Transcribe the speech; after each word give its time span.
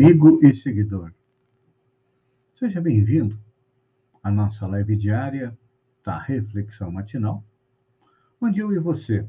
Amigo 0.00 0.38
e 0.46 0.54
seguidor. 0.54 1.12
Seja 2.54 2.80
bem-vindo 2.80 3.36
à 4.22 4.30
nossa 4.30 4.64
live 4.64 4.94
diária 4.94 5.58
da 6.04 6.16
Reflexão 6.16 6.92
Matinal, 6.92 7.44
onde 8.40 8.60
eu 8.60 8.72
e 8.72 8.78
você 8.78 9.28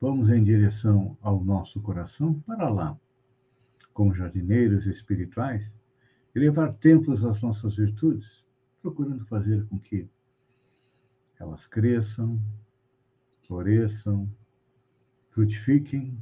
vamos 0.00 0.30
em 0.30 0.42
direção 0.42 1.14
ao 1.20 1.44
nosso 1.44 1.78
coração 1.82 2.40
para 2.40 2.70
lá, 2.70 2.98
como 3.92 4.14
jardineiros 4.14 4.86
espirituais, 4.86 5.70
e 6.34 6.38
levar 6.38 6.72
templos 6.72 7.22
às 7.22 7.42
nossas 7.42 7.76
virtudes, 7.76 8.42
procurando 8.80 9.26
fazer 9.26 9.66
com 9.66 9.78
que 9.78 10.08
elas 11.38 11.66
cresçam, 11.66 12.40
floresçam, 13.46 14.26
frutifiquem 15.28 16.16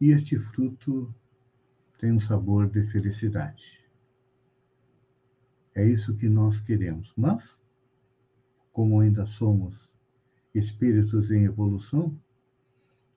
e 0.00 0.10
este 0.10 0.36
fruto 0.36 1.14
tem 2.00 2.12
um 2.12 2.18
sabor 2.18 2.66
de 2.66 2.82
felicidade. 2.84 3.78
É 5.74 5.86
isso 5.86 6.16
que 6.16 6.30
nós 6.30 6.58
queremos. 6.58 7.12
Mas, 7.14 7.54
como 8.72 9.00
ainda 9.00 9.26
somos 9.26 9.92
espíritos 10.54 11.30
em 11.30 11.44
evolução, 11.44 12.18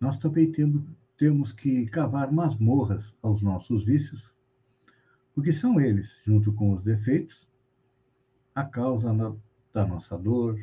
nós 0.01 0.17
também 0.17 0.51
temos, 0.51 0.83
temos 1.17 1.53
que 1.53 1.85
cavar 1.85 2.29
masmorras 2.29 3.15
aos 3.21 3.41
nossos 3.41 3.85
vícios, 3.85 4.21
porque 5.33 5.53
são 5.53 5.79
eles, 5.79 6.19
junto 6.25 6.51
com 6.51 6.73
os 6.73 6.83
defeitos, 6.83 7.47
a 8.53 8.65
causa 8.65 9.09
da 9.73 9.87
nossa 9.87 10.17
dor, 10.17 10.59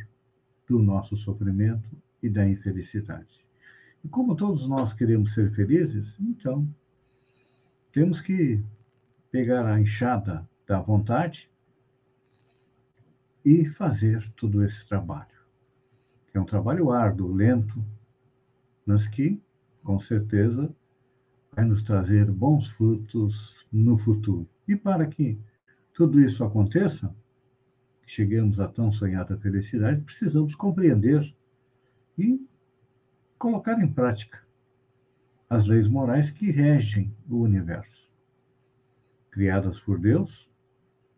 do 0.68 0.82
nosso 0.82 1.16
sofrimento 1.16 1.88
e 2.22 2.28
da 2.28 2.46
infelicidade. 2.46 3.40
E 4.04 4.08
como 4.08 4.36
todos 4.36 4.68
nós 4.68 4.92
queremos 4.92 5.32
ser 5.32 5.50
felizes, 5.54 6.14
então 6.20 6.68
temos 7.92 8.20
que 8.20 8.62
pegar 9.30 9.66
a 9.66 9.80
enxada 9.80 10.48
da 10.66 10.80
vontade 10.80 11.50
e 13.44 13.64
fazer 13.66 14.30
todo 14.36 14.62
esse 14.62 14.86
trabalho. 14.86 15.40
É 16.32 16.38
um 16.38 16.44
trabalho 16.44 16.92
árduo, 16.92 17.32
lento, 17.32 17.84
mas 18.86 19.08
que, 19.08 19.40
com 19.82 19.98
certeza, 19.98 20.72
vai 21.52 21.64
nos 21.64 21.82
trazer 21.82 22.30
bons 22.30 22.68
frutos 22.68 23.56
no 23.72 23.98
futuro. 23.98 24.48
E 24.68 24.76
para 24.76 25.06
que 25.06 25.38
tudo 25.92 26.20
isso 26.20 26.44
aconteça, 26.44 27.14
cheguemos 28.06 28.60
à 28.60 28.68
tão 28.68 28.92
sonhada 28.92 29.36
felicidade, 29.38 30.02
precisamos 30.02 30.54
compreender 30.54 31.34
e 32.16 32.46
colocar 33.38 33.80
em 33.80 33.92
prática 33.92 34.44
as 35.50 35.66
leis 35.66 35.88
morais 35.88 36.30
que 36.30 36.50
regem 36.50 37.12
o 37.28 37.38
universo, 37.38 38.08
criadas 39.32 39.80
por 39.80 39.98
Deus 39.98 40.48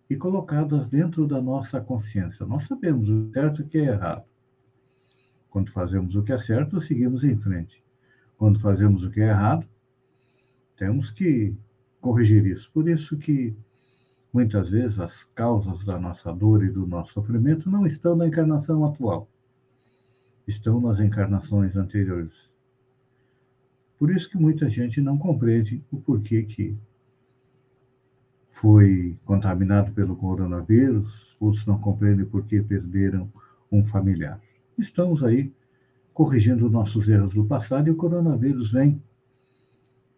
e 0.08 0.16
colocadas 0.16 0.86
dentro 0.86 1.26
da 1.26 1.40
nossa 1.40 1.80
consciência. 1.80 2.46
Nós 2.46 2.66
sabemos 2.66 3.10
o 3.10 3.30
certo 3.30 3.60
e 3.60 3.64
o 3.64 3.68
que 3.68 3.78
é 3.78 3.84
errado. 3.88 4.24
Quando 5.50 5.70
fazemos 5.70 6.16
o 6.16 6.22
que 6.22 6.32
é 6.32 6.38
certo, 6.38 6.80
seguimos 6.80 7.22
em 7.22 7.36
frente. 7.36 7.84
Quando 8.38 8.58
fazemos 8.58 9.04
o 9.04 9.10
que 9.10 9.20
é 9.20 9.28
errado, 9.28 9.68
temos 10.76 11.10
que 11.10 11.54
corrigir 12.00 12.46
isso. 12.46 12.72
Por 12.72 12.88
isso 12.88 13.18
que 13.18 13.54
muitas 14.32 14.70
vezes 14.70 14.98
as 14.98 15.24
causas 15.34 15.84
da 15.84 15.98
nossa 15.98 16.32
dor 16.32 16.64
e 16.64 16.70
do 16.70 16.86
nosso 16.86 17.12
sofrimento 17.12 17.70
não 17.70 17.86
estão 17.86 18.16
na 18.16 18.26
encarnação 18.26 18.84
atual 18.84 19.28
estão 20.46 20.80
nas 20.80 20.98
encarnações 21.00 21.76
anteriores. 21.76 22.51
Por 24.02 24.10
isso 24.10 24.28
que 24.28 24.36
muita 24.36 24.68
gente 24.68 25.00
não 25.00 25.16
compreende 25.16 25.80
o 25.88 25.96
porquê 25.96 26.42
que 26.42 26.76
foi 28.48 29.16
contaminado 29.24 29.92
pelo 29.92 30.16
coronavírus, 30.16 31.36
outros 31.38 31.64
não 31.66 31.78
compreendem 31.78 32.26
por 32.26 32.44
que 32.44 32.60
perderam 32.60 33.32
um 33.70 33.86
familiar. 33.86 34.40
Estamos 34.76 35.22
aí 35.22 35.54
corrigindo 36.12 36.68
nossos 36.68 37.08
erros 37.08 37.32
do 37.32 37.44
passado 37.44 37.86
e 37.86 37.92
o 37.92 37.96
coronavírus 37.96 38.72
vem 38.72 39.00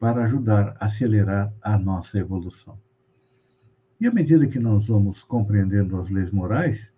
para 0.01 0.25
ajudar 0.25 0.79
a 0.81 0.87
acelerar 0.87 1.53
a 1.61 1.77
nossa 1.77 2.19
evolução. 2.19 2.79
E 4.01 4.07
à 4.07 4.11
medida 4.11 4.47
que 4.47 4.59
nós 4.59 4.87
vamos 4.87 5.23
compreendendo 5.23 6.01
as 6.01 6.09
leis 6.09 6.31
morais, 6.31 6.91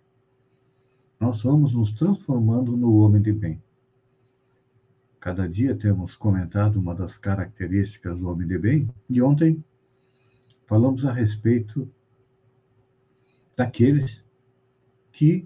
nós 1.19 1.43
vamos 1.43 1.73
nos 1.73 1.91
transformando 1.91 2.77
no 2.77 2.95
homem 2.99 3.21
de 3.21 3.33
bem. 3.33 3.61
Cada 5.27 5.45
dia 5.45 5.75
temos 5.75 6.15
comentado 6.15 6.79
uma 6.79 6.95
das 6.95 7.17
características 7.17 8.17
do 8.17 8.29
homem 8.29 8.47
de 8.47 8.57
bem, 8.57 8.89
e 9.09 9.21
ontem 9.21 9.61
falamos 10.65 11.03
a 11.03 11.11
respeito 11.11 11.85
daqueles 13.53 14.23
que 15.11 15.45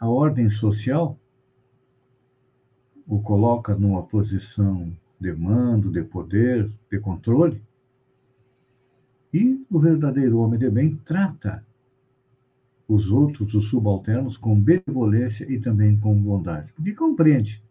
a 0.00 0.08
ordem 0.08 0.50
social 0.50 1.16
o 3.06 3.22
coloca 3.22 3.76
numa 3.76 4.02
posição 4.02 4.92
de 5.20 5.32
mando, 5.32 5.92
de 5.92 6.02
poder, 6.02 6.68
de 6.90 6.98
controle, 6.98 7.62
e 9.32 9.64
o 9.70 9.78
verdadeiro 9.78 10.40
homem 10.40 10.58
de 10.58 10.68
bem 10.68 10.96
trata 11.04 11.64
os 12.88 13.12
outros, 13.12 13.54
os 13.54 13.68
subalternos, 13.68 14.36
com 14.36 14.60
benevolência 14.60 15.44
e 15.48 15.60
também 15.60 15.96
com 16.00 16.20
bondade. 16.20 16.72
Porque 16.72 16.92
compreende 16.92 17.62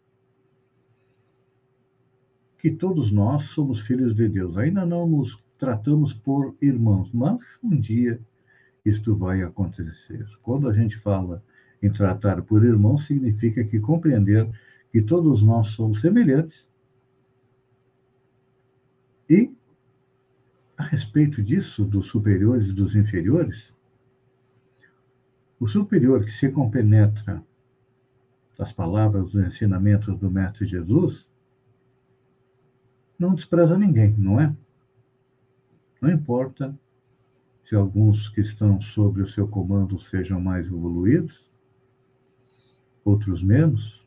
que 2.60 2.70
todos 2.70 3.10
nós 3.10 3.44
somos 3.44 3.80
filhos 3.80 4.14
de 4.14 4.28
Deus. 4.28 4.56
Ainda 4.58 4.84
não 4.84 5.08
nos 5.08 5.42
tratamos 5.56 6.12
por 6.12 6.54
irmãos, 6.60 7.10
mas 7.12 7.42
um 7.62 7.76
dia 7.76 8.20
isto 8.84 9.16
vai 9.16 9.42
acontecer. 9.42 10.26
Quando 10.42 10.68
a 10.68 10.72
gente 10.72 10.96
fala 10.98 11.42
em 11.82 11.90
tratar 11.90 12.42
por 12.42 12.64
irmãos, 12.64 13.06
significa 13.06 13.64
que 13.64 13.80
compreender 13.80 14.48
que 14.92 15.00
todos 15.00 15.42
nós 15.42 15.68
somos 15.68 16.00
semelhantes. 16.00 16.66
E, 19.28 19.50
a 20.76 20.82
respeito 20.82 21.42
disso, 21.42 21.84
dos 21.84 22.06
superiores 22.06 22.68
e 22.68 22.72
dos 22.72 22.94
inferiores, 22.94 23.72
o 25.58 25.66
superior 25.66 26.24
que 26.24 26.32
se 26.32 26.50
compenetra 26.50 27.42
das 28.58 28.72
palavras, 28.72 29.30
dos 29.30 29.46
ensinamentos 29.46 30.18
do 30.18 30.30
Mestre 30.30 30.66
Jesus, 30.66 31.29
não 33.20 33.34
despreza 33.34 33.76
ninguém, 33.76 34.14
não 34.16 34.40
é? 34.40 34.56
Não 36.00 36.10
importa 36.10 36.74
se 37.62 37.76
alguns 37.76 38.30
que 38.30 38.40
estão 38.40 38.80
sob 38.80 39.20
o 39.20 39.28
seu 39.28 39.46
comando 39.46 40.00
sejam 40.00 40.40
mais 40.40 40.66
evoluídos, 40.66 41.46
outros 43.04 43.42
menos. 43.42 44.02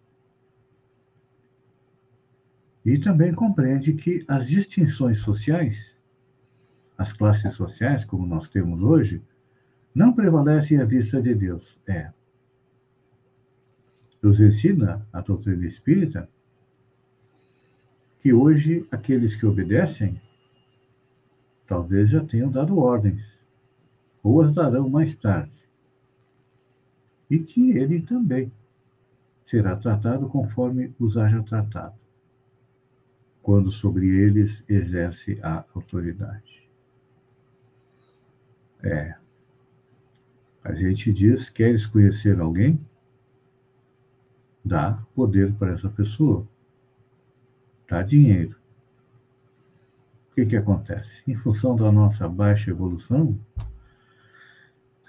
E 2.84 2.98
também 2.98 3.32
compreende 3.34 3.94
que 3.94 4.26
as 4.28 4.48
distinções 4.48 5.20
sociais, 5.20 5.96
as 6.98 7.14
classes 7.14 7.54
sociais, 7.54 8.04
como 8.04 8.26
nós 8.26 8.50
temos 8.50 8.82
hoje, 8.82 9.24
não 9.94 10.12
prevalecem 10.12 10.80
à 10.80 10.86
vista 10.86 11.22
de 11.22 11.36
Deus. 11.36 11.80
É. 11.88 12.12
Nos 14.22 14.40
ensina 14.40 15.08
a 15.14 15.22
doutrina 15.22 15.68
espírita 15.68 16.28
que 18.24 18.32
hoje 18.32 18.88
aqueles 18.90 19.36
que 19.36 19.46
obedecem 19.46 20.20
talvez 21.68 22.10
já 22.10 22.24
tenham 22.24 22.50
dado 22.50 22.78
ordens, 22.80 23.38
ou 24.24 24.40
as 24.42 24.54
darão 24.54 24.90
mais 24.90 25.14
tarde. 25.18 25.58
E 27.30 27.38
que 27.38 27.72
ele 27.72 28.02
também 28.02 28.50
será 29.46 29.76
tratado 29.76 30.30
conforme 30.30 30.96
os 30.98 31.18
haja 31.18 31.44
tratado, 31.44 32.00
quando 33.42 33.70
sobre 33.70 34.08
eles 34.08 34.64
exerce 34.70 35.38
a 35.44 35.66
autoridade. 35.76 36.70
É, 38.82 39.16
a 40.64 40.72
gente 40.72 41.12
diz: 41.12 41.50
queres 41.50 41.86
conhecer 41.86 42.40
alguém? 42.40 42.80
Dá 44.64 45.06
poder 45.14 45.54
para 45.56 45.74
essa 45.74 45.90
pessoa. 45.90 46.48
Dá 47.88 48.02
dinheiro. 48.02 48.56
O 50.32 50.36
que, 50.36 50.46
que 50.46 50.56
acontece? 50.56 51.22
Em 51.28 51.36
função 51.36 51.76
da 51.76 51.92
nossa 51.92 52.28
baixa 52.28 52.72
evolução, 52.72 53.40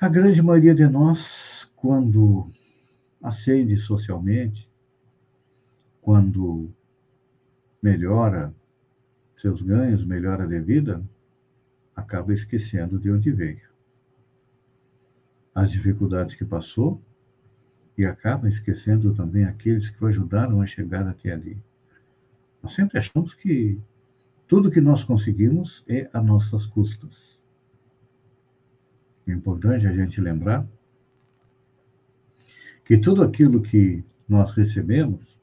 a 0.00 0.08
grande 0.08 0.42
maioria 0.42 0.74
de 0.74 0.86
nós, 0.86 1.70
quando 1.76 2.50
ascende 3.22 3.76
socialmente, 3.78 4.70
quando 6.02 6.70
melhora 7.82 8.54
seus 9.36 9.62
ganhos, 9.62 10.04
melhora 10.04 10.46
de 10.46 10.60
vida, 10.60 11.02
acaba 11.96 12.34
esquecendo 12.34 12.98
de 12.98 13.10
onde 13.10 13.30
veio 13.30 13.74
as 15.54 15.70
dificuldades 15.70 16.34
que 16.34 16.44
passou 16.44 17.00
e 17.96 18.04
acaba 18.04 18.48
esquecendo 18.48 19.14
também 19.14 19.44
aqueles 19.44 19.88
que 19.88 20.02
o 20.02 20.06
ajudaram 20.08 20.60
a 20.60 20.66
chegar 20.66 21.06
até 21.06 21.32
ali. 21.32 21.62
Nós 22.64 22.72
sempre 22.72 22.96
achamos 22.96 23.34
que 23.34 23.78
Tudo 24.46 24.70
que 24.70 24.80
nós 24.80 25.04
conseguimos 25.04 25.84
é 25.86 26.08
a 26.14 26.20
nossas 26.20 26.64
custas. 26.64 27.38
É 29.26 29.32
importante 29.32 29.86
a 29.86 29.92
gente 29.92 30.20
lembrar 30.20 30.66
que 32.84 32.96
tudo 32.96 33.22
aquilo 33.22 33.60
que 33.60 34.02
nós 34.26 34.52
recebemos 34.52 35.38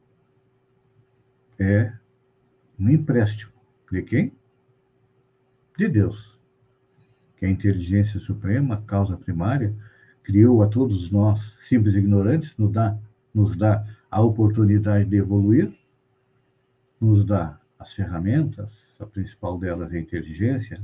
é 1.60 1.94
um 2.80 2.90
empréstimo. 2.90 3.52
De 3.92 4.02
quem? 4.02 4.34
De 5.78 5.88
Deus. 5.88 6.40
Que 7.38 7.46
a 7.46 7.50
inteligência 7.50 8.20
suprema, 8.20 8.84
causa 8.88 9.18
primária, 9.18 9.76
criou 10.24 10.62
a 10.62 10.68
todos 10.68 11.12
nós, 11.12 11.56
simples 11.68 11.96
ignorantes, 11.96 12.56
nos 12.58 12.72
dá, 12.72 12.98
nos 13.34 13.56
dá 13.56 13.86
a 14.10 14.22
oportunidade 14.22 15.06
de 15.06 15.18
evoluir, 15.18 15.81
nos 17.02 17.26
dá 17.26 17.60
as 17.80 17.94
ferramentas, 17.94 18.96
a 19.00 19.08
principal 19.08 19.58
delas 19.58 19.92
é 19.92 19.98
a 19.98 20.02
inteligência 20.02 20.82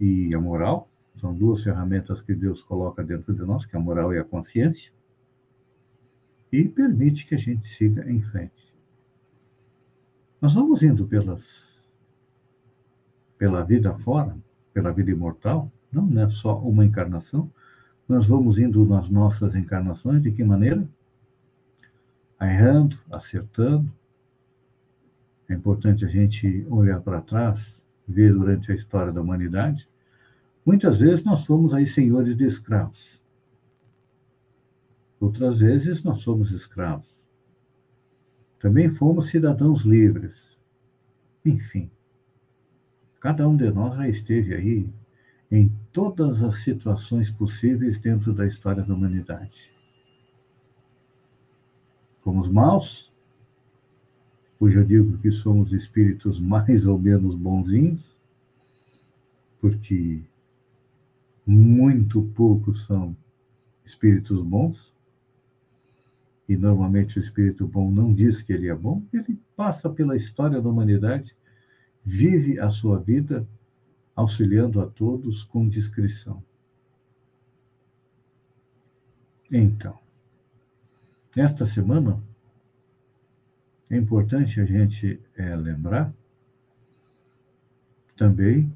e 0.00 0.34
a 0.34 0.40
moral, 0.40 0.88
são 1.20 1.34
duas 1.34 1.62
ferramentas 1.62 2.22
que 2.22 2.34
Deus 2.34 2.62
coloca 2.62 3.04
dentro 3.04 3.34
de 3.34 3.42
nós, 3.42 3.66
que 3.66 3.76
é 3.76 3.78
a 3.78 3.82
moral 3.82 4.14
e 4.14 4.18
a 4.18 4.24
consciência, 4.24 4.90
e 6.50 6.66
permite 6.66 7.26
que 7.26 7.34
a 7.34 7.38
gente 7.38 7.68
siga 7.68 8.10
em 8.10 8.22
frente. 8.22 8.74
Nós 10.40 10.54
vamos 10.54 10.82
indo 10.82 11.06
pelas, 11.06 11.42
pela 13.36 13.62
vida 13.62 13.94
fora, 13.98 14.36
pela 14.72 14.90
vida 14.90 15.10
imortal, 15.10 15.70
não 15.92 16.20
é 16.20 16.30
só 16.30 16.58
uma 16.58 16.84
encarnação, 16.84 17.52
nós 18.08 18.26
vamos 18.26 18.58
indo 18.58 18.84
nas 18.86 19.08
nossas 19.08 19.54
encarnações, 19.54 20.22
de 20.22 20.32
que 20.32 20.42
maneira? 20.42 20.86
Errando, 22.40 22.98
acertando. 23.10 23.90
É 25.48 25.54
importante 25.54 26.04
a 26.04 26.08
gente 26.08 26.66
olhar 26.68 27.00
para 27.00 27.20
trás, 27.20 27.82
ver 28.06 28.32
durante 28.32 28.72
a 28.72 28.74
história 28.74 29.12
da 29.12 29.20
humanidade. 29.20 29.88
Muitas 30.64 31.00
vezes 31.00 31.24
nós 31.24 31.40
somos 31.40 31.74
aí 31.74 31.86
senhores 31.86 32.36
de 32.36 32.46
escravos. 32.46 33.20
Outras 35.20 35.58
vezes 35.58 36.02
nós 36.02 36.18
somos 36.18 36.50
escravos. 36.50 37.14
Também 38.58 38.88
fomos 38.88 39.28
cidadãos 39.28 39.82
livres. 39.82 40.58
Enfim, 41.44 41.90
cada 43.20 43.46
um 43.46 43.56
de 43.56 43.70
nós 43.70 43.96
já 43.96 44.08
esteve 44.08 44.54
aí 44.54 44.88
em 45.50 45.70
todas 45.92 46.42
as 46.42 46.62
situações 46.62 47.30
possíveis 47.30 47.98
dentro 47.98 48.32
da 48.32 48.46
história 48.46 48.82
da 48.82 48.94
humanidade. 48.94 49.70
Fomos 52.22 52.50
maus, 52.50 53.12
hoje 54.58 54.76
eu 54.76 54.84
digo 54.84 55.18
que 55.18 55.30
somos 55.30 55.72
espíritos 55.72 56.38
mais 56.40 56.86
ou 56.86 56.98
menos 56.98 57.34
bonzinhos, 57.34 58.14
porque 59.60 60.22
muito 61.46 62.22
poucos 62.34 62.84
são 62.84 63.16
espíritos 63.84 64.42
bons, 64.42 64.92
e 66.48 66.56
normalmente 66.56 67.18
o 67.18 67.22
espírito 67.22 67.66
bom 67.66 67.90
não 67.90 68.12
diz 68.12 68.42
que 68.42 68.52
ele 68.52 68.68
é 68.68 68.74
bom, 68.74 69.02
ele 69.12 69.38
passa 69.56 69.88
pela 69.88 70.16
história 70.16 70.60
da 70.60 70.68
humanidade, 70.68 71.34
vive 72.04 72.58
a 72.60 72.70
sua 72.70 72.98
vida 72.98 73.46
auxiliando 74.14 74.80
a 74.80 74.86
todos 74.86 75.42
com 75.42 75.68
discrição. 75.68 76.42
Então, 79.50 79.98
nesta 81.34 81.66
semana, 81.66 82.22
é 83.94 83.98
importante 83.98 84.60
a 84.60 84.64
gente 84.64 85.20
é, 85.36 85.54
lembrar 85.54 86.12
também 88.16 88.72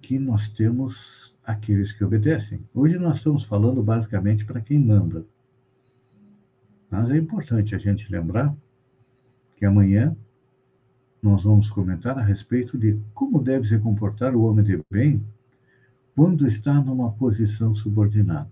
que 0.00 0.18
nós 0.18 0.48
temos 0.48 1.36
aqueles 1.44 1.92
que 1.92 2.02
obedecem. 2.02 2.60
Hoje 2.74 2.98
nós 2.98 3.18
estamos 3.18 3.44
falando 3.44 3.82
basicamente 3.82 4.44
para 4.44 4.60
quem 4.60 4.78
manda. 4.78 5.24
Mas 6.90 7.10
é 7.10 7.18
importante 7.18 7.74
a 7.74 7.78
gente 7.78 8.10
lembrar 8.10 8.54
que 9.56 9.66
amanhã 9.66 10.16
nós 11.20 11.42
vamos 11.42 11.68
comentar 11.68 12.16
a 12.18 12.22
respeito 12.22 12.78
de 12.78 12.98
como 13.12 13.42
deve 13.42 13.68
se 13.68 13.78
comportar 13.78 14.34
o 14.34 14.44
homem 14.44 14.64
de 14.64 14.80
bem 14.90 15.22
quando 16.14 16.46
está 16.46 16.72
numa 16.80 17.12
posição 17.12 17.74
subordinada. 17.74 18.50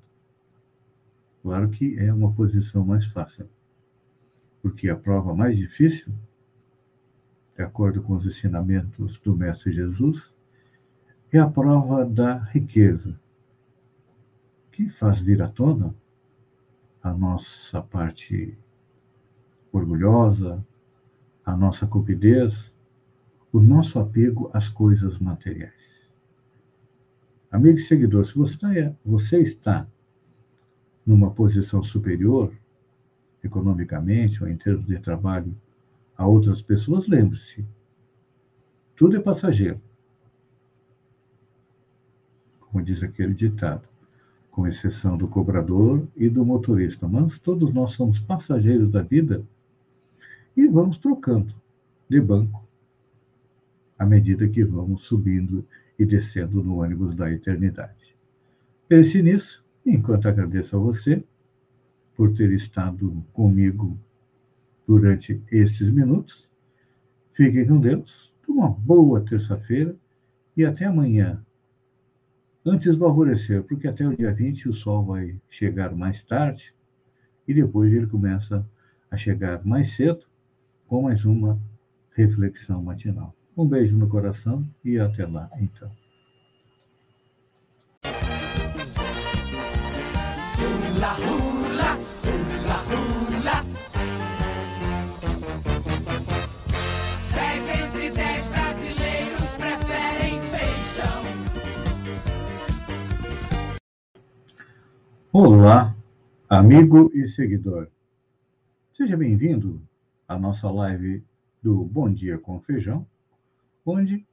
Claro 1.42 1.70
que 1.70 1.98
é 1.98 2.12
uma 2.12 2.32
posição 2.32 2.84
mais 2.84 3.06
fácil, 3.06 3.48
porque 4.66 4.90
a 4.90 4.96
prova 4.96 5.32
mais 5.32 5.56
difícil, 5.56 6.12
de 7.56 7.62
acordo 7.62 8.02
com 8.02 8.14
os 8.14 8.26
ensinamentos 8.26 9.16
do 9.20 9.36
Mestre 9.36 9.70
Jesus, 9.70 10.34
é 11.30 11.38
a 11.38 11.48
prova 11.48 12.04
da 12.04 12.38
riqueza, 12.38 13.16
que 14.72 14.88
faz 14.88 15.20
vir 15.20 15.40
à 15.40 15.46
tona 15.46 15.94
a 17.00 17.14
nossa 17.14 17.80
parte 17.80 18.58
orgulhosa, 19.70 20.66
a 21.44 21.56
nossa 21.56 21.86
cupidez, 21.86 22.72
o 23.52 23.60
nosso 23.60 24.00
apego 24.00 24.50
às 24.52 24.68
coisas 24.68 25.20
materiais. 25.20 26.10
Amigo 27.52 27.78
e 27.78 27.82
seguidor, 27.82 28.26
se 28.26 28.34
você 28.34 28.54
está, 28.54 28.96
você 29.04 29.38
está 29.42 29.86
numa 31.06 31.30
posição 31.30 31.84
superior, 31.84 32.52
economicamente 33.46 34.42
ou 34.42 34.48
em 34.48 34.56
termos 34.56 34.86
de 34.86 34.98
trabalho, 34.98 35.56
a 36.16 36.26
outras 36.26 36.62
pessoas, 36.62 37.08
lembre-se, 37.08 37.64
tudo 38.94 39.16
é 39.16 39.20
passageiro. 39.20 39.80
Como 42.60 42.82
diz 42.82 43.02
aquele 43.02 43.34
ditado, 43.34 43.88
com 44.50 44.66
exceção 44.66 45.16
do 45.16 45.28
cobrador 45.28 46.06
e 46.16 46.28
do 46.28 46.44
motorista, 46.44 47.06
mas 47.06 47.38
todos 47.38 47.72
nós 47.72 47.92
somos 47.92 48.18
passageiros 48.18 48.90
da 48.90 49.02
vida 49.02 49.44
e 50.56 50.66
vamos 50.66 50.96
trocando 50.96 51.54
de 52.08 52.20
banco 52.20 52.66
à 53.98 54.04
medida 54.04 54.48
que 54.48 54.64
vamos 54.64 55.02
subindo 55.02 55.66
e 55.98 56.04
descendo 56.04 56.62
no 56.62 56.82
ônibus 56.82 57.14
da 57.14 57.30
eternidade. 57.30 58.16
Pense 58.88 59.22
nisso, 59.22 59.64
enquanto 59.84 60.28
agradeço 60.28 60.76
a 60.76 60.78
você 60.78 61.22
por 62.16 62.34
ter 62.34 62.50
estado 62.52 63.24
comigo 63.32 63.98
durante 64.86 65.42
estes 65.50 65.90
minutos. 65.90 66.48
Fiquem 67.34 67.66
com 67.66 67.78
Deus, 67.78 68.32
uma 68.48 68.70
boa 68.70 69.20
terça-feira 69.20 69.94
e 70.56 70.64
até 70.64 70.86
amanhã, 70.86 71.44
antes 72.64 72.96
do 72.96 73.04
alvorecer, 73.04 73.62
porque 73.64 73.86
até 73.86 74.06
o 74.06 74.16
dia 74.16 74.32
20 74.32 74.70
o 74.70 74.72
sol 74.72 75.04
vai 75.04 75.38
chegar 75.50 75.94
mais 75.94 76.24
tarde 76.24 76.74
e 77.46 77.52
depois 77.52 77.92
ele 77.92 78.06
começa 78.06 78.66
a 79.10 79.16
chegar 79.16 79.64
mais 79.64 79.94
cedo 79.94 80.24
com 80.86 81.02
mais 81.02 81.24
uma 81.24 81.60
reflexão 82.12 82.82
matinal. 82.82 83.34
Um 83.56 83.66
beijo 83.66 83.96
no 83.96 84.08
coração 84.08 84.66
e 84.84 84.98
até 84.98 85.26
lá, 85.26 85.50
então. 85.58 85.90
Hula, 90.96 91.55
Olá, 105.38 105.94
amigo 106.48 107.10
e 107.12 107.28
seguidor. 107.28 107.88
Seja 108.94 109.18
bem-vindo 109.18 109.86
a 110.26 110.38
nossa 110.38 110.70
live 110.70 111.22
do 111.62 111.84
Bom 111.84 112.10
Dia 112.10 112.38
com 112.38 112.58
Feijão, 112.58 113.06
onde 113.84 114.26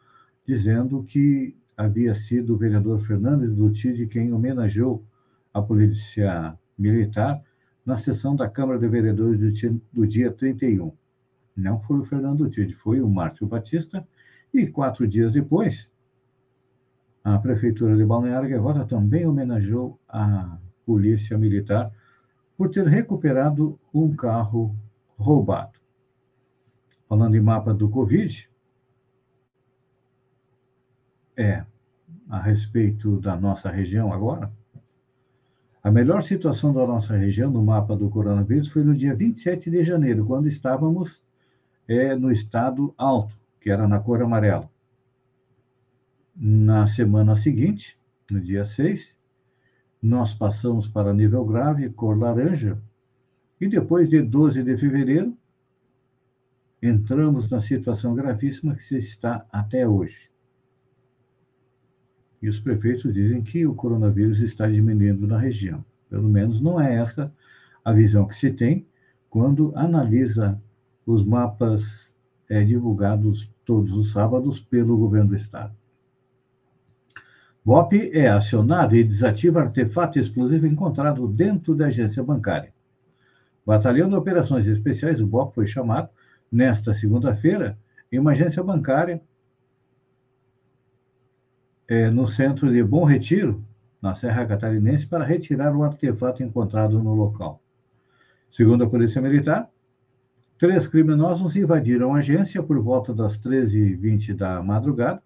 dizendo 0.45 1.01
que 1.03 1.55
havia 1.77 2.13
sido 2.13 2.53
o 2.53 2.57
vereador 2.57 2.99
Fernandes 2.99 3.55
do 3.55 3.71
Tide 3.71 4.05
quem 4.05 4.33
homenageou 4.33 5.01
a 5.53 5.61
polícia 5.61 6.53
militar 6.77 7.41
na 7.85 7.97
sessão 7.97 8.35
da 8.35 8.49
Câmara 8.49 8.77
de 8.77 8.87
Vereadores 8.89 9.39
do 9.39 9.51
dia, 9.51 9.75
do 9.93 10.05
dia 10.05 10.31
31. 10.31 10.91
Não 11.55 11.79
foi 11.79 11.99
o 11.99 12.03
Fernando 12.03 12.49
Tide, 12.49 12.73
foi 12.73 12.99
o 12.99 13.09
Márcio 13.09 13.47
Batista, 13.47 14.05
e 14.53 14.67
quatro 14.67 15.07
dias 15.07 15.31
depois, 15.31 15.87
a 17.23 17.37
Prefeitura 17.39 17.95
de 17.95 18.05
Balneário 18.05 18.49
Gaivota 18.49 18.85
também 18.85 19.25
homenageou 19.25 19.97
a 20.07 20.57
Polícia 20.85 21.37
Militar 21.37 21.91
por 22.57 22.69
ter 22.69 22.85
recuperado 22.85 23.79
um 23.93 24.13
carro 24.15 24.75
roubado. 25.17 25.84
Falando 27.07 27.35
em 27.35 27.41
mapa 27.41 27.73
do 27.73 27.89
Covid, 27.89 28.49
é 31.37 31.65
a 32.29 32.39
respeito 32.39 33.19
da 33.19 33.35
nossa 33.35 33.69
região 33.69 34.11
agora. 34.11 34.51
A 35.83 35.91
melhor 35.91 36.23
situação 36.23 36.73
da 36.73 36.85
nossa 36.87 37.15
região 37.15 37.51
no 37.51 37.63
mapa 37.63 37.95
do 37.95 38.09
coronavírus 38.09 38.69
foi 38.69 38.83
no 38.83 38.95
dia 38.95 39.15
27 39.15 39.69
de 39.69 39.83
janeiro, 39.83 40.25
quando 40.25 40.47
estávamos 40.47 41.21
é, 41.87 42.15
no 42.15 42.31
estado 42.31 42.93
alto, 42.97 43.37
que 43.61 43.69
era 43.69 43.87
na 43.87 43.99
cor 43.99 44.21
amarela. 44.21 44.67
Na 46.35 46.87
semana 46.87 47.35
seguinte, 47.35 47.99
no 48.31 48.41
dia 48.41 48.65
6, 48.65 49.15
nós 50.01 50.33
passamos 50.33 50.87
para 50.87 51.13
nível 51.13 51.45
grave, 51.45 51.89
cor 51.91 52.17
laranja, 52.17 52.81
e 53.61 53.67
depois 53.67 54.09
de 54.09 54.21
12 54.21 54.63
de 54.63 54.77
fevereiro, 54.77 55.37
entramos 56.87 57.49
na 57.49 57.61
situação 57.61 58.13
gravíssima 58.13 58.75
que 58.75 58.83
se 58.83 58.97
está 58.97 59.45
até 59.51 59.87
hoje. 59.87 60.29
E 62.41 62.49
os 62.49 62.59
prefeitos 62.59 63.13
dizem 63.13 63.41
que 63.41 63.65
o 63.65 63.73
coronavírus 63.73 64.39
está 64.39 64.67
diminuindo 64.67 65.25
na 65.25 65.37
região. 65.37 65.83
Pelo 66.09 66.29
menos 66.29 66.61
não 66.61 66.79
é 66.79 66.95
essa 66.95 67.33
a 67.83 67.91
visão 67.91 68.27
que 68.27 68.35
se 68.35 68.51
tem 68.51 68.85
quando 69.29 69.73
analisa 69.75 70.61
os 71.05 71.23
mapas 71.23 71.83
é, 72.49 72.63
divulgados 72.63 73.49
todos 73.65 73.95
os 73.95 74.11
sábados 74.11 74.61
pelo 74.61 74.97
governo 74.97 75.29
do 75.29 75.35
estado. 75.35 75.75
BOP 77.63 78.11
é 78.13 78.27
acionado 78.27 78.95
e 78.95 79.03
desativa 79.03 79.59
artefato 79.59 80.19
explosivo 80.19 80.67
encontrado 80.67 81.27
dentro 81.27 81.73
da 81.73 81.87
agência 81.87 82.21
bancária. 82.23 82.71
Batalhão 83.65 84.07
de 84.07 84.15
Operações 84.15 84.67
Especiais, 84.67 85.19
o 85.19 85.25
BOP, 85.25 85.55
foi 85.55 85.65
chamado 85.65 86.09
nesta 86.51 86.93
segunda-feira 86.93 87.77
em 88.11 88.19
uma 88.19 88.31
agência 88.31 88.63
bancária 88.63 89.21
é, 91.87 92.09
no 92.09 92.27
centro 92.27 92.71
de 92.71 92.83
Bom 92.83 93.03
Retiro, 93.03 93.63
na 94.01 94.15
Serra 94.15 94.45
Catarinense, 94.45 95.05
para 95.07 95.23
retirar 95.23 95.75
o 95.75 95.83
artefato 95.83 96.43
encontrado 96.43 97.01
no 97.01 97.13
local. 97.13 97.61
Segundo 98.51 98.83
a 98.83 98.89
Polícia 98.89 99.21
Militar, 99.21 99.69
três 100.57 100.87
criminosos 100.87 101.55
invadiram 101.55 102.15
a 102.15 102.19
agência 102.19 102.63
por 102.63 102.79
volta 102.79 103.13
das 103.13 103.37
13h20 103.37 104.35
da 104.35 104.63
madrugada, 104.63 105.21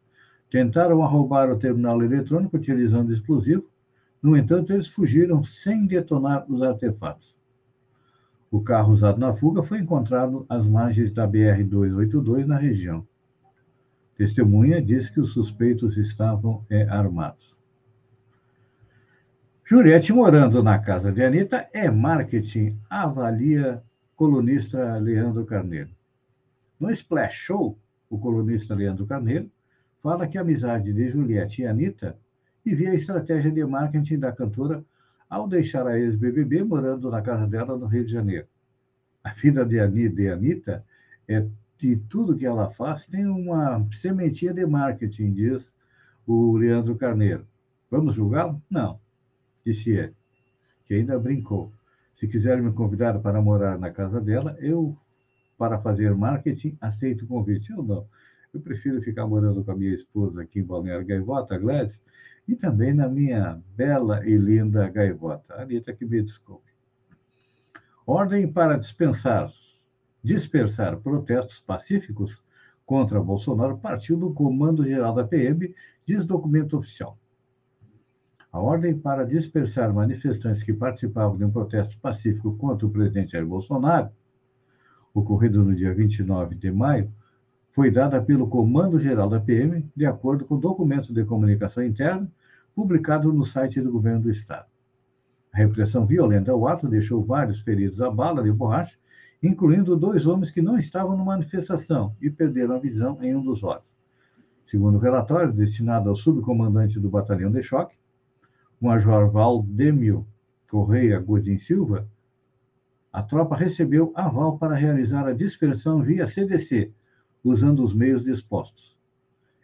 tentaram 0.49 0.99
roubar 1.05 1.49
o 1.51 1.57
terminal 1.57 2.01
eletrônico 2.01 2.57
utilizando 2.57 3.13
explosivo, 3.13 3.69
no 4.21 4.35
entanto, 4.35 4.73
eles 4.73 4.87
fugiram 4.87 5.43
sem 5.43 5.85
detonar 5.85 6.45
os 6.51 6.61
artefatos. 6.61 7.38
O 8.51 8.61
carro 8.61 8.93
usado 8.93 9.19
na 9.19 9.33
fuga 9.33 9.61
foi 9.61 9.79
encontrado 9.79 10.45
às 10.49 10.65
margens 10.65 11.11
da 11.11 11.27
BR-282 11.27 12.45
na 12.45 12.57
região. 12.57 13.07
Testemunha 14.15 14.81
diz 14.81 15.09
que 15.09 15.19
os 15.19 15.31
suspeitos 15.31 15.97
estavam 15.97 16.65
é, 16.69 16.83
armados. 16.83 17.55
Juliette 19.63 20.11
morando 20.11 20.63
na 20.63 20.79
casa 20.79 21.11
de 21.11 21.23
Anitta 21.23 21.69
é 21.71 21.91
marketing, 21.91 22.79
avalia 22.89 23.83
colunista 24.15 24.97
Leandro 24.97 25.45
Carneiro. 25.45 25.91
No 26.79 26.89
Splash 26.89 27.35
Show, 27.35 27.77
o 28.09 28.17
colunista 28.17 28.73
Leandro 28.73 29.05
Carneiro 29.05 29.49
fala 30.01 30.27
que 30.27 30.39
a 30.39 30.41
amizade 30.41 30.91
de 30.91 31.07
Juliette 31.09 31.61
e 31.61 31.67
Anitta 31.67 32.17
e 32.65 32.73
via 32.73 32.89
a 32.89 32.95
estratégia 32.95 33.51
de 33.51 33.63
marketing 33.63 34.17
da 34.17 34.31
cantora 34.31 34.83
ao 35.29 35.47
deixar 35.47 35.85
a 35.85 35.97
ex-BBB 35.97 36.63
morando 36.63 37.11
na 37.11 37.21
casa 37.21 37.45
dela 37.45 37.77
no 37.77 37.85
Rio 37.85 38.03
de 38.03 38.11
Janeiro. 38.11 38.47
A 39.23 39.31
vida 39.31 39.65
de 39.65 39.79
Anitta 39.79 40.83
é 41.27 41.45
de 41.77 41.95
tudo 41.95 42.35
que 42.35 42.45
ela 42.45 42.71
faz 42.71 43.05
tem 43.05 43.25
uma 43.25 43.87
sementinha 43.91 44.53
de 44.53 44.65
marketing, 44.65 45.31
diz 45.31 45.71
o 46.25 46.57
Leandro 46.57 46.95
Carneiro. 46.95 47.47
Vamos 47.89 48.15
julgá-lo? 48.15 48.61
Não, 48.69 48.99
disse 49.65 49.91
ele, 49.91 50.13
que 50.85 50.93
ainda 50.95 51.17
brincou. 51.19 51.71
Se 52.19 52.27
quiser 52.27 52.61
me 52.61 52.71
convidar 52.73 53.19
para 53.19 53.41
morar 53.41 53.79
na 53.79 53.91
casa 53.91 54.19
dela, 54.19 54.57
eu, 54.59 54.97
para 55.57 55.79
fazer 55.79 56.13
marketing, 56.13 56.77
aceito 56.81 57.23
o 57.23 57.27
convite. 57.27 57.71
Eu 57.71 57.81
não. 57.81 58.05
Eu 58.53 58.59
prefiro 58.59 59.01
ficar 59.01 59.25
morando 59.25 59.63
com 59.63 59.71
a 59.71 59.75
minha 59.75 59.93
esposa 59.93 60.41
aqui 60.41 60.59
em 60.59 60.63
Balneário 60.63 61.05
Gaivota, 61.05 61.57
Gladys, 61.57 61.97
e 62.49 62.55
também 62.55 62.93
na 62.93 63.07
minha 63.07 63.61
bela 63.77 64.25
e 64.25 64.35
linda 64.35 64.89
gaivota. 64.89 65.53
Anitta, 65.61 65.93
que 65.93 66.03
me 66.03 66.21
desculpe. 66.21 66.71
Ordem 68.07 68.51
para 68.51 68.75
dispensar 68.75 69.51
dispersar 70.23 70.97
protestos 70.97 71.59
pacíficos 71.59 72.41
contra 72.85 73.21
Bolsonaro 73.21 73.77
partiu 73.77 74.17
do 74.17 74.33
Comando-Geral 74.33 75.13
da 75.13 75.23
PM, 75.23 75.73
diz 76.05 76.25
documento 76.25 76.77
oficial. 76.77 77.17
A 78.51 78.59
ordem 78.59 78.97
para 78.97 79.23
dispersar 79.25 79.93
manifestantes 79.93 80.63
que 80.63 80.73
participavam 80.73 81.37
de 81.37 81.45
um 81.45 81.51
protesto 81.51 81.97
pacífico 81.99 82.57
contra 82.57 82.87
o 82.87 82.89
presidente 82.89 83.33
Jair 83.33 83.45
Bolsonaro, 83.45 84.09
ocorrido 85.13 85.63
no 85.63 85.75
dia 85.75 85.93
29 85.93 86.55
de 86.55 86.71
maio, 86.71 87.13
foi 87.69 87.91
dada 87.91 88.19
pelo 88.21 88.49
Comando-Geral 88.49 89.29
da 89.29 89.39
PM, 89.39 89.87
de 89.95 90.05
acordo 90.05 90.43
com 90.45 90.59
documento 90.59 91.13
de 91.13 91.23
comunicação 91.23 91.83
interna 91.83 92.29
publicado 92.79 93.33
no 93.33 93.43
site 93.43 93.81
do 93.81 93.91
governo 93.91 94.21
do 94.21 94.31
Estado. 94.31 94.67
A 95.51 95.57
repressão 95.57 96.05
violenta 96.05 96.53
ao 96.53 96.65
ato 96.65 96.87
deixou 96.87 97.21
vários 97.21 97.59
feridos 97.59 98.01
a 98.01 98.09
bala 98.09 98.41
de 98.41 98.53
borracha 98.53 98.97
incluindo 99.43 99.97
dois 99.97 100.25
homens 100.25 100.49
que 100.49 100.61
não 100.61 100.77
estavam 100.77 101.17
na 101.17 101.23
manifestação 101.25 102.15
e 102.21 102.29
perderam 102.29 102.75
a 102.75 102.79
visão 102.79 103.21
em 103.21 103.35
um 103.35 103.43
dos 103.43 103.61
olhos. 103.63 103.83
Segundo 104.65 104.95
o 104.95 104.99
relatório 105.01 105.51
destinado 105.51 106.07
ao 106.07 106.15
subcomandante 106.15 106.97
do 107.01 107.09
batalhão 107.09 107.51
de 107.51 107.61
choque, 107.61 107.97
o 108.79 108.85
major 108.85 109.29
Valdemio 109.29 110.25
Correia 110.69 111.19
Godin 111.19 111.57
Silva, 111.57 112.07
a 113.11 113.21
tropa 113.21 113.57
recebeu 113.57 114.13
aval 114.15 114.57
para 114.57 114.75
realizar 114.75 115.27
a 115.27 115.33
dispersão 115.33 116.01
via 116.01 116.29
CDC, 116.29 116.93
usando 117.43 117.83
os 117.83 117.93
meios 117.93 118.23
dispostos. 118.23 118.97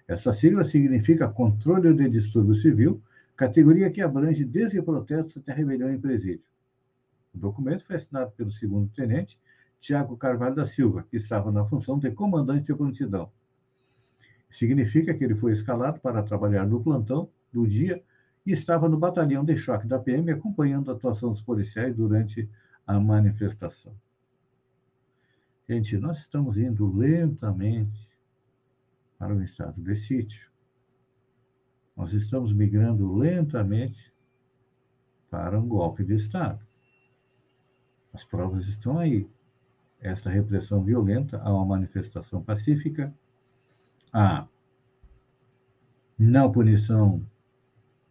Essa 0.07 0.33
sigla 0.33 0.63
significa 0.63 1.27
Controle 1.27 1.93
de 1.93 2.09
Distúrbio 2.09 2.55
Civil, 2.55 3.01
categoria 3.35 3.89
que 3.89 4.01
abrange 4.01 4.45
desde 4.45 4.81
protestos 4.81 5.37
até 5.37 5.51
rebelião 5.53 5.91
em 5.91 5.99
presídio. 5.99 6.45
O 7.33 7.37
documento 7.37 7.83
foi 7.85 7.95
assinado 7.95 8.31
pelo 8.31 8.51
segundo 8.51 8.89
tenente 8.93 9.39
Tiago 9.79 10.15
Carvalho 10.15 10.55
da 10.55 10.65
Silva, 10.65 11.05
que 11.09 11.17
estava 11.17 11.51
na 11.51 11.65
função 11.65 11.99
de 11.99 12.11
comandante 12.11 12.67
de 12.67 12.75
prontidão. 12.75 13.31
Significa 14.49 15.13
que 15.13 15.23
ele 15.23 15.35
foi 15.35 15.51
escalado 15.51 15.99
para 15.99 16.23
trabalhar 16.23 16.65
no 16.65 16.81
plantão 16.81 17.29
do 17.51 17.67
dia 17.67 18.01
e 18.45 18.51
estava 18.51 18.87
no 18.87 18.97
batalhão 18.97 19.43
de 19.43 19.57
choque 19.57 19.87
da 19.87 19.99
PM 19.99 20.31
acompanhando 20.31 20.91
a 20.91 20.93
atuação 20.93 21.31
dos 21.31 21.41
policiais 21.41 21.95
durante 21.95 22.49
a 22.85 22.99
manifestação. 22.99 23.93
Gente, 25.67 25.97
nós 25.97 26.19
estamos 26.19 26.57
indo 26.57 26.95
lentamente 26.95 28.07
para 29.17 29.33
o 29.33 29.41
estado 29.41 29.81
de 29.81 29.95
sítio. 29.95 30.49
Nós 31.95 32.11
estamos 32.11 32.51
migrando 32.51 33.15
lentamente 33.15 34.13
para 35.29 35.59
um 35.59 35.67
golpe 35.67 36.03
de 36.03 36.15
Estado. 36.15 36.65
As 38.13 38.23
provas 38.23 38.67
estão 38.67 38.97
aí. 38.97 39.29
Esta 40.01 40.29
repressão 40.29 40.83
violenta 40.83 41.41
a 41.41 41.53
uma 41.53 41.65
manifestação 41.65 42.41
pacífica, 42.41 43.13
a 44.11 44.47
não 46.17 46.51
punição 46.51 47.25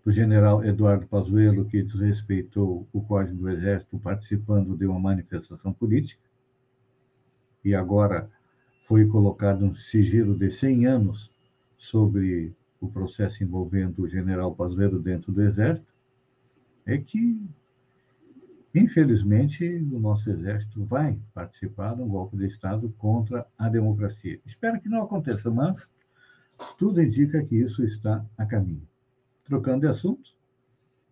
do 0.04 0.10
general 0.10 0.64
Eduardo 0.64 1.06
Pazuello, 1.06 1.64
que 1.64 1.82
desrespeitou 1.82 2.86
o 2.92 3.02
Código 3.02 3.38
do 3.38 3.48
Exército 3.48 3.98
participando 3.98 4.76
de 4.76 4.86
uma 4.86 4.98
manifestação 4.98 5.72
política, 5.72 6.22
e 7.64 7.74
agora 7.74 8.30
foi 8.86 9.06
colocado 9.06 9.64
um 9.64 9.74
sigilo 9.74 10.36
de 10.36 10.52
100 10.52 10.86
anos 10.86 11.30
sobre 11.76 12.54
o 12.80 12.88
processo 12.88 13.42
envolvendo 13.42 14.02
o 14.02 14.08
general 14.08 14.54
Pazuello 14.54 15.00
dentro 15.00 15.32
do 15.32 15.42
Exército, 15.42 15.92
é 16.84 16.98
que, 16.98 17.40
infelizmente, 18.74 19.66
o 19.90 19.98
nosso 19.98 20.30
Exército 20.30 20.84
vai 20.84 21.18
participar 21.32 21.94
de 21.94 22.02
um 22.02 22.08
golpe 22.08 22.36
de 22.36 22.46
Estado 22.46 22.94
contra 22.98 23.46
a 23.58 23.68
democracia. 23.68 24.38
Espero 24.44 24.80
que 24.80 24.88
não 24.88 25.02
aconteça, 25.02 25.50
mas 25.50 25.88
tudo 26.78 27.02
indica 27.02 27.42
que 27.42 27.56
isso 27.56 27.82
está 27.82 28.24
a 28.36 28.44
caminho. 28.44 28.86
Trocando 29.44 29.80
de 29.80 29.86
assunto, 29.86 30.30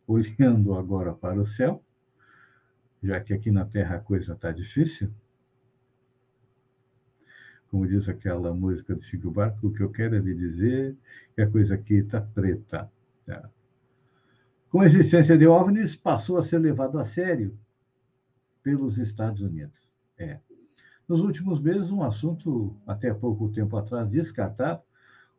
olhando 0.06 0.74
agora 0.74 1.14
para 1.14 1.40
o 1.40 1.46
céu, 1.46 1.82
já 3.02 3.18
que 3.20 3.32
aqui 3.32 3.50
na 3.50 3.64
Terra 3.64 3.96
a 3.96 4.00
coisa 4.00 4.34
está 4.34 4.52
difícil, 4.52 5.10
como 7.72 7.86
diz 7.86 8.06
aquela 8.06 8.52
música 8.52 8.94
do 8.94 9.00
Chico 9.00 9.30
Barco, 9.30 9.66
o 9.66 9.72
que 9.72 9.82
eu 9.82 9.88
quero 9.88 10.14
é 10.14 10.18
lhe 10.18 10.34
dizer 10.34 10.94
que 11.34 11.40
a 11.40 11.50
coisa 11.50 11.74
aqui 11.74 11.94
está 11.94 12.20
preta. 12.20 12.92
Tá? 13.24 13.48
Com 14.68 14.82
a 14.82 14.84
existência 14.84 15.38
de 15.38 15.46
OVNIs, 15.46 15.96
passou 15.96 16.36
a 16.36 16.42
ser 16.42 16.58
levado 16.58 16.98
a 16.98 17.06
sério 17.06 17.58
pelos 18.62 18.98
Estados 18.98 19.40
Unidos. 19.40 19.88
É. 20.18 20.38
Nos 21.08 21.22
últimos 21.22 21.62
meses, 21.62 21.90
um 21.90 22.02
assunto 22.02 22.76
até 22.86 23.12
pouco 23.14 23.48
tempo 23.48 23.74
atrás 23.78 24.06
descartado 24.06 24.82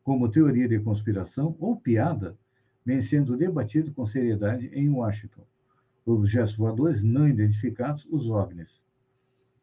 como 0.02 0.28
teoria 0.28 0.66
de 0.66 0.80
conspiração 0.80 1.56
ou 1.60 1.76
piada 1.76 2.36
vem 2.84 3.00
sendo 3.00 3.36
debatido 3.36 3.92
com 3.92 4.08
seriedade 4.08 4.72
em 4.74 4.88
Washington. 4.88 5.46
Objetos 6.04 6.56
voadores 6.56 7.00
não 7.00 7.28
identificados, 7.28 8.04
os 8.10 8.28
OVNIs. 8.28 8.82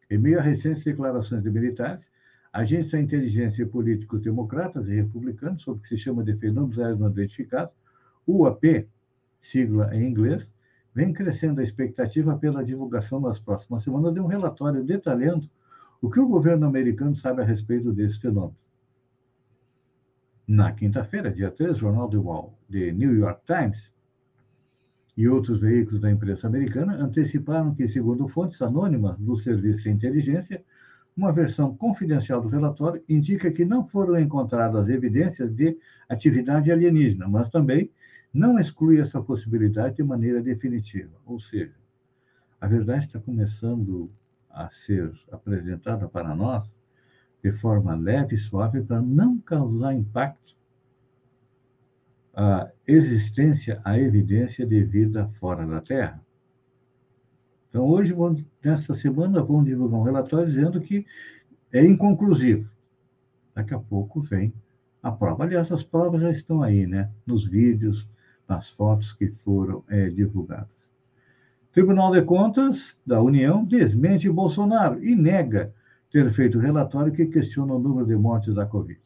Em 0.10 0.18
meio 0.18 0.40
a 0.40 0.42
recentes 0.42 0.86
declarações 0.86 1.44
de 1.44 1.52
militares, 1.52 2.10
agentes 2.52 2.92
da 2.92 3.00
inteligência 3.00 3.64
e 3.64 3.66
políticos 3.66 4.22
democratas 4.22 4.88
e 4.88 4.96
republicanos 4.96 5.64
sobre 5.64 5.80
o 5.80 5.84
que 5.84 5.90
se 5.90 5.98
chama 5.98 6.24
de 6.24 6.36
fenômenos 6.36 6.80
aéreos 6.80 7.00
não 7.00 7.10
identificados, 7.10 7.74
UAP, 8.28 8.88
sigla 9.42 9.96
em 9.96 10.08
inglês, 10.08 10.50
vem 10.94 11.14
crescendo 11.14 11.62
a 11.62 11.64
expectativa 11.64 12.38
pela 12.38 12.64
divulgação 12.64 13.20
nas 13.20 13.40
próximas 13.40 13.84
semanas 13.84 14.14
de 14.14 14.20
um 14.20 14.28
relatório 14.28 14.84
detalhando 14.84 15.50
o 16.02 16.10
que 16.10 16.20
o 16.20 16.28
governo 16.28 16.66
americano 16.66 17.16
sabe 17.16 17.42
a 17.42 17.46
respeito 17.46 17.94
desse 17.94 18.20
fenômeno. 18.20 18.58
Na 20.48 20.74
quinta-feira, 20.74 21.32
dia 21.32 21.50
3, 21.50 21.72
o 21.72 21.76
jornal 21.76 22.10
The 22.70 22.92
New 22.92 23.16
York 23.16 23.42
Times 23.46 23.94
e 25.16 25.28
outros 25.28 25.60
veículos 25.60 26.02
da 26.02 26.12
imprensa 26.12 26.48
americana 26.48 26.96
anteciparam 26.96 27.74
que, 27.74 27.88
segundo 27.88 28.28
fontes 28.28 28.62
anônimas 28.62 29.18
do 29.18 29.38
Serviço 29.38 29.84
de 29.84 29.92
Inteligência, 29.92 30.64
uma 31.16 31.32
versão 31.32 31.76
confidencial 31.76 32.42
do 32.42 32.48
relatório 32.48 33.04
indica 33.08 33.52
que 33.52 33.66
não 33.66 33.86
foram 33.88 34.20
encontradas 34.20 34.88
evidências 34.90 35.54
de 35.54 35.78
atividade 36.08 36.72
alienígena, 36.72 37.28
mas 37.28 37.50
também 37.50 37.92
não 38.34 38.58
exclui 38.58 39.00
essa 39.00 39.22
possibilidade 39.22 39.98
de 39.98 40.04
maneira 40.04 40.42
definitiva. 40.42 41.12
Ou 41.26 41.40
seja, 41.40 41.76
a 42.60 42.68
verdade 42.68 43.06
está 43.06 43.20
começando 43.20 44.10
a 44.50 44.70
ser 44.70 45.12
apresentada 45.32 46.08
para 46.08 46.34
nós 46.36 46.70
de 47.44 47.52
forma 47.52 47.96
leve 47.96 48.36
e 48.36 48.40
suave 48.40 48.82
para 48.82 49.02
não 49.02 49.40
causar 49.40 49.94
impacto 49.94 50.56
à 52.34 52.70
existência, 52.88 53.82
à 53.84 53.98
evidência 53.98 54.66
de 54.66 54.84
vida 54.84 55.28
fora 55.40 55.66
da 55.66 55.82
Terra. 55.82 56.24
Então, 57.72 57.88
hoje, 57.88 58.14
nesta 58.62 58.94
semana, 58.94 59.42
vamos 59.42 59.64
divulgar 59.64 60.02
um 60.02 60.04
relatório 60.04 60.46
dizendo 60.46 60.82
que 60.82 61.06
é 61.72 61.82
inconclusivo. 61.86 62.70
Daqui 63.56 63.74
a 63.74 63.80
pouco 63.80 64.20
vem 64.20 64.54
a 65.02 65.10
prova. 65.10 65.46
Aliás, 65.46 65.72
as 65.72 65.82
provas 65.82 66.22
já 66.22 66.32
estão 66.32 66.62
aí, 66.62 66.86
né? 66.86 67.10
Nos 67.26 67.46
vídeos, 67.46 68.06
nas 68.46 68.70
fotos 68.72 69.14
que 69.14 69.32
foram 69.46 69.86
é, 69.88 70.10
divulgadas. 70.10 70.68
Tribunal 71.72 72.12
de 72.12 72.22
Contas 72.24 72.98
da 73.08 73.22
União 73.22 73.64
desmente 73.64 74.30
Bolsonaro 74.30 75.02
e 75.02 75.16
nega 75.16 75.74
ter 76.12 76.30
feito 76.34 76.60
relatório 76.60 77.14
que 77.14 77.26
questiona 77.26 77.74
o 77.74 77.80
número 77.80 78.06
de 78.06 78.18
mortes 78.18 78.54
da 78.54 78.66
Covid. 78.66 79.00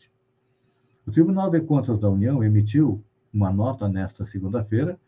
O 1.06 1.12
Tribunal 1.12 1.51
de 1.51 1.62
Contas 1.62 1.99
da 1.99 2.10
União 2.10 2.43
emitiu 2.43 3.04
uma 3.32 3.54
nota 3.54 3.88
nesta 3.88 4.25
segunda-feira 4.25 4.99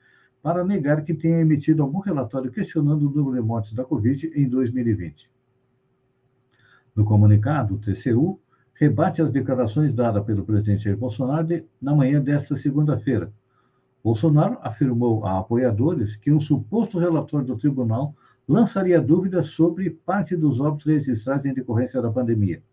para 0.42 0.64
negar 0.64 1.04
que 1.04 1.14
tenha 1.14 1.40
emitido 1.40 1.84
algum 1.84 2.00
relatório 2.00 2.52
questionando 2.52 3.08
o 3.08 3.12
número 3.12 3.36
de 3.36 3.42
mortes 3.42 3.74
da 3.74 3.84
Covid 3.84 4.32
em 4.36 4.48
2020. 4.48 5.30
No 6.96 7.06
comunicado, 7.06 7.76
o 7.76 7.78
TCU 7.78 8.40
rebate 8.74 9.22
as 9.22 9.32
declarações 9.32 9.94
dadas 9.94 10.24
pelo 10.24 10.46
presidente 10.46 10.84
Jair 10.84 10.98
Bolsonaro 10.98 11.48
na 11.82 11.96
manhã 11.96 12.22
desta 12.22 12.56
segunda-feira. 12.56 13.32
Bolsonaro 14.04 14.58
afirmou 14.62 15.26
a 15.26 15.40
apoiadores 15.40 16.16
que 16.16 16.32
um 16.32 16.40
suposto 16.40 16.98
relatório 16.98 17.48
do 17.48 17.58
tribunal 17.58 18.16
lançaria 18.48 19.02
dúvidas 19.02 19.48
sobre 19.48 19.90
parte 19.90 20.36
dos 20.36 20.60
óbitos 20.60 20.86
registrados 20.86 21.46
em 21.46 21.54
decorrência 21.54 22.02
da 22.02 22.12
pandemia. 22.12 22.64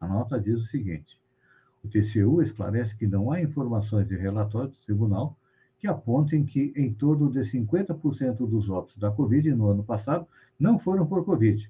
A 0.00 0.08
nota 0.08 0.40
diz 0.40 0.60
o 0.60 0.66
seguinte: 0.66 1.20
o 1.84 1.88
TCU 1.88 2.40
esclarece 2.40 2.96
que 2.96 3.06
não 3.06 3.30
há 3.30 3.42
informações 3.42 4.08
de 4.08 4.16
relatório 4.16 4.70
do 4.70 4.78
tribunal 4.78 5.36
que 5.82 5.88
apontem 5.88 6.44
que 6.44 6.72
em 6.76 6.94
torno 6.94 7.28
de 7.28 7.40
50% 7.40 8.48
dos 8.48 8.70
óbitos 8.70 8.96
da 8.98 9.10
Covid 9.10 9.52
no 9.52 9.66
ano 9.66 9.82
passado 9.82 10.28
não 10.56 10.78
foram 10.78 11.04
por 11.04 11.24
Covid, 11.24 11.68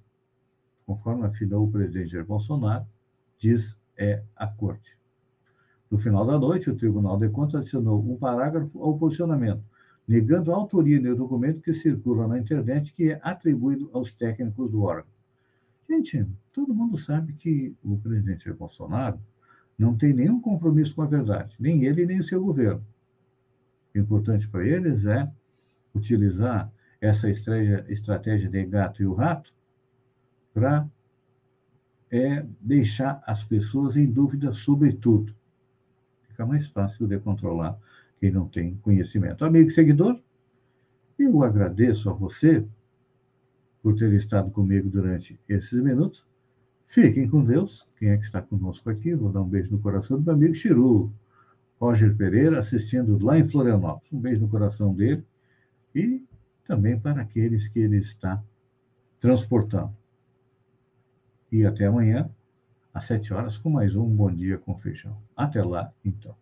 conforme 0.85 1.25
afirmou 1.25 1.64
o 1.64 1.70
presidente 1.72 2.11
Jair 2.11 2.27
Bolsonaro, 2.27 2.85
diz 3.38 3.75
é 3.96 4.22
a 4.37 4.46
Corte. 4.46 4.98
No 5.90 5.96
final 5.96 6.27
da 6.27 6.38
noite, 6.38 6.68
o 6.68 6.77
Tribunal 6.77 7.16
de 7.16 7.31
Contas 7.31 7.55
adicionou 7.55 8.03
um 8.07 8.18
parágrafo 8.18 8.83
ao 8.83 8.98
posicionamento, 8.98 9.64
negando 10.07 10.53
a 10.53 10.57
autoria 10.57 11.01
do 11.01 11.16
documento 11.16 11.62
que 11.62 11.72
circula 11.72 12.29
na 12.29 12.38
internet 12.38 12.92
que 12.92 13.12
é 13.12 13.20
atribuído 13.22 13.88
aos 13.94 14.12
técnicos 14.12 14.70
do 14.70 14.83
órgão. 14.83 15.11
Gente, 15.88 16.27
todo 16.53 16.75
mundo 16.75 16.98
sabe 16.98 17.33
que 17.33 17.75
o 17.83 17.96
presidente 17.96 18.53
Bolsonaro 18.53 19.18
não 19.79 19.96
tem 19.96 20.12
nenhum 20.12 20.38
compromisso 20.38 20.94
com 20.94 21.01
a 21.01 21.07
verdade, 21.07 21.57
nem 21.59 21.85
ele 21.87 22.05
nem 22.05 22.18
o 22.18 22.22
seu 22.22 22.44
governo 22.44 22.85
importante 23.94 24.48
para 24.48 24.66
eles 24.66 25.05
é 25.05 25.31
utilizar 25.94 26.72
essa 27.00 27.28
estratégia 27.28 28.48
de 28.48 28.64
gato 28.64 29.02
e 29.02 29.07
o 29.07 29.14
rato 29.14 29.52
para 30.55 30.88
é, 32.11 32.46
deixar 32.61 33.22
as 33.26 33.42
pessoas 33.42 33.96
em 33.96 34.07
dúvida 34.07 34.52
sobre 34.52 34.92
tudo. 34.92 35.35
Fica 36.28 36.46
mais 36.46 36.68
fácil 36.68 37.07
de 37.07 37.18
controlar 37.18 37.78
quem 38.20 38.31
não 38.31 38.46
tem 38.46 38.76
conhecimento. 38.76 39.44
Amigo 39.44 39.68
e 39.68 39.72
seguidor, 39.72 40.20
eu 41.18 41.42
agradeço 41.42 42.09
a 42.09 42.12
você 42.12 42.64
por 43.83 43.96
ter 43.96 44.12
estado 44.12 44.50
comigo 44.50 44.88
durante 44.88 45.38
esses 45.48 45.83
minutos. 45.83 46.24
Fiquem 46.87 47.28
com 47.28 47.44
Deus. 47.44 47.88
Quem 47.98 48.11
é 48.11 48.16
que 48.16 48.24
está 48.24 48.40
conosco 48.40 48.88
aqui? 48.90 49.14
Vou 49.14 49.33
dar 49.33 49.42
um 49.42 49.48
beijo 49.48 49.72
no 49.72 49.81
coração 49.81 50.18
do 50.18 50.24
meu 50.24 50.35
amigo 50.35 50.55
Chiru. 50.55 51.12
Roger 51.83 52.16
Pereira, 52.16 52.61
assistindo 52.61 53.18
lá 53.21 53.37
em 53.37 53.45
Florianópolis. 53.45 54.12
Um 54.12 54.21
beijo 54.21 54.40
no 54.40 54.49
coração 54.49 54.95
dele 54.95 55.27
e 55.92 56.25
também 56.64 56.97
para 56.97 57.21
aqueles 57.21 57.66
que 57.66 57.81
ele 57.81 57.97
está 57.97 58.40
transportando. 59.18 59.92
E 61.51 61.66
até 61.66 61.87
amanhã, 61.87 62.31
às 62.95 63.07
sete 63.07 63.35
horas, 63.35 63.59
com 63.59 63.68
mais 63.68 63.97
um 63.97 64.07
Bom 64.07 64.31
Dia 64.33 64.59
com 64.59 64.79
Feijão. 64.79 65.21
Até 65.37 65.61
lá, 65.61 65.92
então. 66.05 66.37